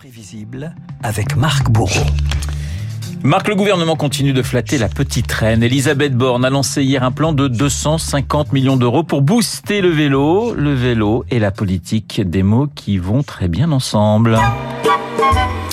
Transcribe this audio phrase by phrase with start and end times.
[0.00, 2.06] Imprévisible avec Marc Bourreau.
[3.22, 5.62] Marc, le gouvernement continue de flatter la petite reine.
[5.62, 10.54] Elisabeth Borne a lancé hier un plan de 250 millions d'euros pour booster le vélo.
[10.54, 14.38] Le vélo et la politique, des mots qui vont très bien ensemble.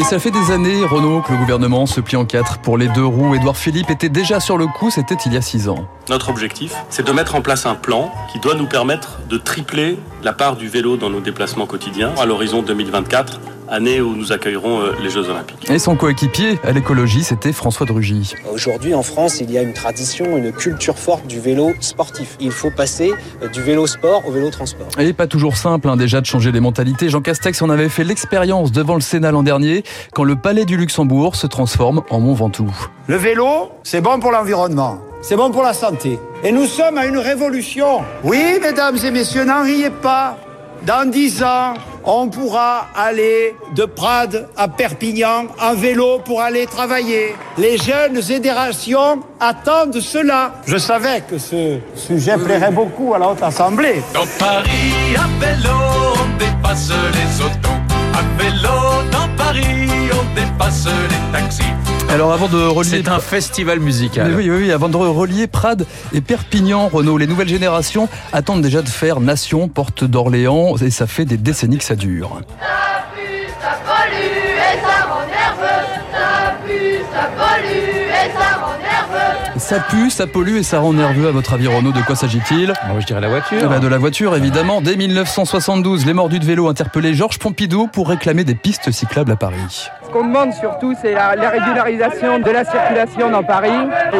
[0.00, 2.88] Et ça fait des années, Renault, que le gouvernement se plie en quatre pour les
[2.88, 3.36] deux roues.
[3.36, 5.86] Édouard Philippe était déjà sur le coup, c'était il y a six ans.
[6.08, 9.96] Notre objectif, c'est de mettre en place un plan qui doit nous permettre de tripler
[10.24, 14.80] la part du vélo dans nos déplacements quotidiens à l'horizon 2024 année où nous accueillerons
[14.80, 15.70] euh, les Jeux Olympiques.
[15.70, 18.34] Et son coéquipier à l'écologie, c'était François Drugy.
[18.52, 22.36] Aujourd'hui, en France, il y a une tradition, une culture forte du vélo sportif.
[22.40, 23.12] Il faut passer
[23.42, 24.88] euh, du vélo sport au vélo transport.
[24.98, 27.08] Et pas toujours simple, hein, déjà de changer les mentalités.
[27.08, 30.76] Jean Castex en avait fait l'expérience devant le Sénat l'an dernier, quand le Palais du
[30.76, 32.74] Luxembourg se transforme en Mont Ventoux.
[33.06, 35.00] Le vélo, c'est bon pour l'environnement.
[35.20, 36.18] C'est bon pour la santé.
[36.44, 38.02] Et nous sommes à une révolution.
[38.22, 40.38] Oui, mesdames et messieurs, n'en riez pas.
[40.86, 41.74] Dans dix ans,
[42.04, 47.34] on pourra aller de Prades à Perpignan en vélo pour aller travailler.
[47.58, 50.52] Les jeunes générations attendent cela.
[50.66, 54.02] Je savais que ce sujet plairait beaucoup à la Haute Assemblée.
[54.14, 55.76] Dans Paris, à vélo,
[56.14, 57.87] on dépasse les autos.
[62.28, 62.90] Alors avant de relier...
[62.90, 64.28] C'est un festival musical.
[64.28, 68.60] Mais oui, oui, oui, avant de relier Prades et Perpignan, Renault, les nouvelles générations attendent
[68.60, 72.42] déjà de faire Nation, Porte d'Orléans, et ça fait des décennies que ça dure.
[72.60, 74.26] Ça pue, ça pollue
[74.58, 75.86] et ça rend nerveux.
[76.12, 79.58] Ça pue, ça pollue et ça rend nerveux.
[79.58, 81.28] Ça pue, ça pollue et ça rend nerveux.
[81.28, 82.74] À votre avis, Renault, de quoi s'agit-il?
[82.82, 83.58] Ah, Moi, je dirais la voiture.
[83.62, 84.82] Eh ben, De la voiture, évidemment.
[84.82, 89.36] Dès 1972, les mordus de vélo interpellaient Georges Pompidou pour réclamer des pistes cyclables à
[89.36, 89.88] Paris.
[90.08, 93.70] Ce qu'on demande surtout, c'est la, la régularisation de la circulation dans Paris,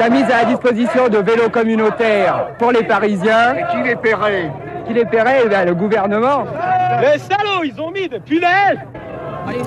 [0.00, 3.54] la mise à la disposition de vélos communautaires pour les Parisiens.
[3.70, 4.50] Qui les paierait?
[4.86, 5.42] Qui les paierait?
[5.44, 6.46] Eh bien, Le gouvernement.
[7.02, 8.78] Les salauds, ils ont mis des punaises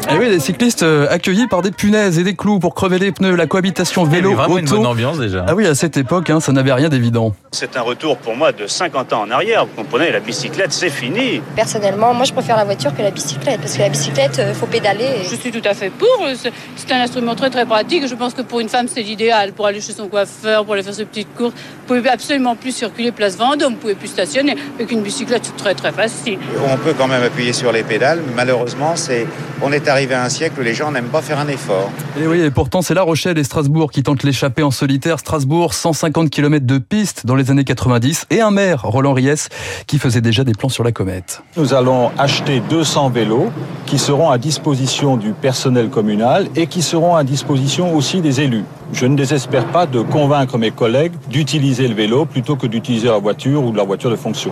[0.09, 3.11] Et oui, des cyclistes euh, accueillis par des punaises et des clous pour crever les
[3.11, 4.78] pneus, la cohabitation vélo vraiment une auto.
[4.78, 5.45] bonne ambiance déjà.
[5.47, 7.36] Ah oui, à cette époque, hein, ça n'avait rien d'évident.
[7.52, 9.66] C'est un retour pour moi de 50 ans en arrière.
[9.66, 11.42] Vous comprenez, la bicyclette, c'est fini.
[11.55, 14.66] Personnellement, moi je préfère la voiture que la bicyclette parce que la bicyclette, euh, faut
[14.66, 15.17] pédaler.
[15.30, 16.08] Je suis tout à fait pour.
[16.36, 18.08] C'est- C'est un instrument très très pratique.
[18.08, 19.52] Je pense que pour une femme, c'est l'idéal.
[19.52, 21.54] Pour aller chez son coiffeur, pour aller faire ses petites courses.
[21.87, 23.73] Vous pouvez absolument plus circuler place Vendôme.
[23.73, 24.55] Vous pouvez plus stationner.
[24.76, 26.39] Avec une bicyclette, c'est très très facile.
[26.71, 28.21] On peut quand même appuyer sur les pédales.
[28.36, 29.27] Malheureusement, c'est,
[29.61, 31.89] on est arrivé à un siècle où les gens n'aiment pas faire un effort.
[32.19, 35.19] Et oui, et pourtant, c'est La Rochelle et Strasbourg qui tentent l'échappée en solitaire.
[35.19, 39.47] Strasbourg, 150 km de piste dans les années 90 et un maire, Roland Ries,
[39.87, 41.41] qui faisait déjà des plans sur la comète.
[41.55, 43.51] Nous allons acheter 200 vélos
[43.85, 48.65] qui seront à disposition du personnel communal et qui seront à disposition aussi des élus.
[48.93, 53.17] Je ne désespère pas de convaincre mes collègues d'utiliser le vélo plutôt que d'utiliser la
[53.17, 54.51] voiture ou la voiture de fonction.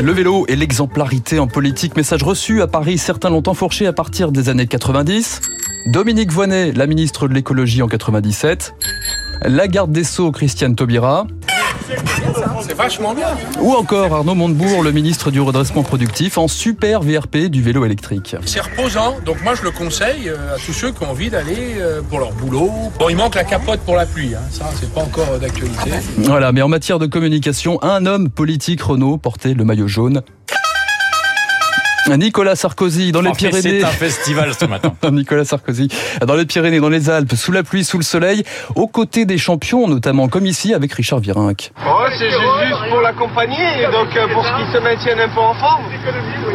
[0.00, 4.30] Le vélo et l'exemplarité en politique, message reçu à Paris, certains l'ont enfourché à partir
[4.30, 5.40] des années 90.
[5.86, 8.74] Dominique Voynet, la ministre de l'écologie en 97.
[9.42, 11.26] La garde des Sceaux, Christiane Taubira.
[12.62, 13.28] C'est vachement bien.
[13.60, 18.36] Ou encore Arnaud Montebourg, le ministre du redressement productif, en super VRP du vélo électrique.
[18.44, 21.76] C'est reposant, donc moi je le conseille euh, à tous ceux qui ont envie d'aller
[21.78, 22.70] euh, pour leur boulot.
[22.98, 24.42] Bon, il manque la capote pour la pluie, hein.
[24.50, 25.90] ça c'est pas encore d'actualité.
[26.18, 30.22] Voilà, mais en matière de communication, un homme politique, Renault, portait le maillot jaune.
[32.16, 33.80] Nicolas Sarkozy dans les Pyrénées.
[33.80, 34.94] C'est un festival ce matin.
[35.12, 35.88] Nicolas Sarkozy
[36.26, 38.42] dans les Pyrénées, dans les Alpes, sous la pluie, sous le soleil,
[38.74, 41.70] aux côtés des champions, notamment comme ici avec Richard Virenque.
[41.86, 45.84] Oh, c'est juste pour l'accompagner, donc euh, pour qu'il se maintienne un peu en forme.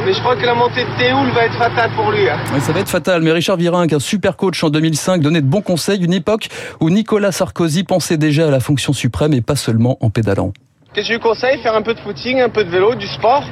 [0.06, 2.28] Mais je crois que la montée de Théoul va être fatale pour lui.
[2.30, 2.38] hein.
[2.54, 5.48] Ouais, ça va être fatal, mais Richard Virenque, un super coach en 2005, donnait de
[5.48, 6.48] bons conseils, une époque
[6.80, 10.52] où Nicolas Sarkozy pensait déjà à la fonction suprême et pas seulement en pédalant.
[10.94, 13.08] Qu'est-ce que je lui conseille Faire un peu de footing, un peu de vélo, du
[13.08, 13.44] sport?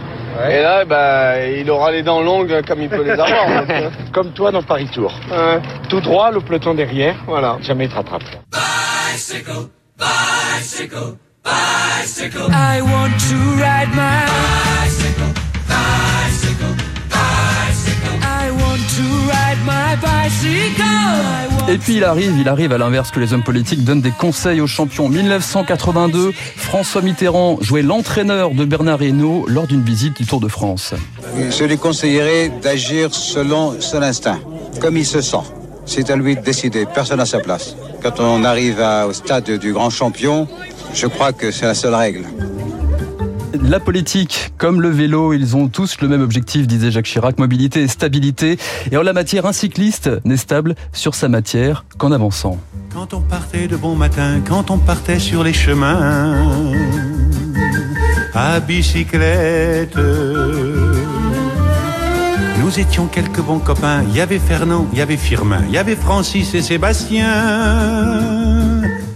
[0.49, 3.47] Et là, bah, il aura les dents longues comme il peut les avoir.
[3.61, 5.11] donc, euh, Comme toi dans Paris Tour.
[5.29, 5.59] ouais.
[5.89, 7.15] Tout droit, le peloton derrière.
[7.27, 7.57] Voilà.
[7.61, 8.23] Jamais te rattrape.
[8.51, 12.47] Bicycle, bicycle, bicycle.
[12.51, 14.25] I want to ride my
[14.83, 15.33] Bicycle,
[15.67, 16.75] bicycle,
[17.09, 18.17] bicycle.
[18.23, 21.50] I want to ride my bicycle.
[21.71, 24.59] Et puis il arrive, il arrive à l'inverse que les hommes politiques donnent des conseils
[24.59, 25.07] aux champions.
[25.07, 30.93] 1982, François Mitterrand jouait l'entraîneur de Bernard Hinault lors d'une visite du Tour de France.
[31.37, 34.39] Je lui conseillerais d'agir selon son instinct,
[34.81, 35.37] comme il se sent.
[35.85, 37.77] C'est à lui de décider, personne à sa place.
[38.03, 40.49] Quand on arrive au stade du grand champion,
[40.93, 42.25] je crois que c'est la seule règle.
[43.53, 47.81] La politique, comme le vélo, ils ont tous le même objectif, disait Jacques Chirac, mobilité
[47.81, 48.57] et stabilité.
[48.91, 52.57] Et en la matière, un cycliste n'est stable sur sa matière qu'en avançant.
[52.93, 56.45] Quand on partait de bon matin, quand on partait sur les chemins,
[58.33, 59.97] à bicyclette,
[62.59, 64.03] nous étions quelques bons copains.
[64.09, 68.40] Il y avait Fernand, il y avait Firmin, il y avait Francis et Sébastien.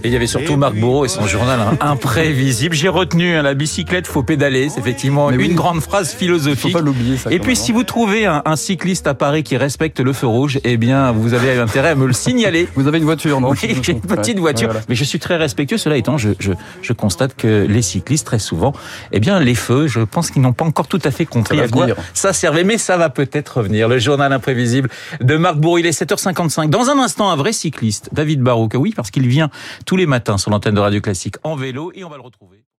[0.06, 2.76] Et il y avait surtout Marc Bourreau et son journal hein, imprévisible.
[2.76, 4.70] J'ai retenu hein, la bicyclette, faut pédaler.
[4.70, 6.74] C'est effectivement une grande phrase philosophique.
[6.74, 9.58] Faut pas l'oublier, ça, Et puis si vous trouvez un, un cycliste à Paris qui
[9.58, 12.68] respecte le feu rouge, eh bien vous avez intérêt à me le signaler.
[12.76, 14.86] Vous avez une voiture, non Oui, j'ai une petite Ouais, voiture, ouais, voilà.
[14.90, 15.78] mais je suis très respectueux.
[15.78, 16.52] Cela étant, je, je,
[16.84, 18.74] je constate que les cyclistes, très souvent,
[19.12, 21.68] eh bien, les feux, je pense qu'ils n'ont pas encore tout à fait compris à
[21.68, 23.88] quoi ça servait, mais ça va peut-être revenir.
[23.88, 24.90] Le journal imprévisible
[25.22, 26.70] de Marc Bourreau, il est 7h55.
[26.70, 28.74] Dans un instant, un vrai cycliste, David Barouk.
[28.76, 29.50] Oui, parce qu'il vient
[29.96, 32.66] tous les matins sur l'antenne de Radio Classique en vélo et on va le retrouver.